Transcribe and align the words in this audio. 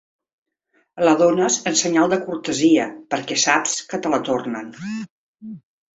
La 1.07 1.11
dónes 1.19 1.57
en 1.71 1.77
senyal 1.83 2.09
de 2.15 2.19
cortesia 2.23 2.89
perquè 3.15 3.37
saps 3.45 3.77
que 3.93 4.01
te 4.07 4.15
la 4.15 4.23
tornen. 4.31 4.73